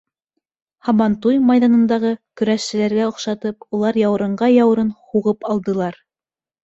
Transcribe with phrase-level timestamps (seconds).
[0.87, 6.01] Һабантуй майҙанындағы көрәшселәргә оҡшатып, улар яурынға яурын һуғып алдылар.